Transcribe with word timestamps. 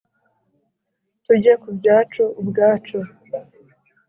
tujye 1.23 1.53
ku 1.61 1.69
byacu 1.77 2.23
ubwacu 2.41 2.97